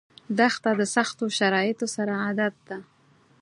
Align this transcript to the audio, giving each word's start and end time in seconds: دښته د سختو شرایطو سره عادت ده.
دښته 0.37 0.71
د 0.79 0.81
سختو 0.95 1.25
شرایطو 1.37 1.85
سره 1.95 2.13
عادت 2.23 2.55
ده. 2.69 2.77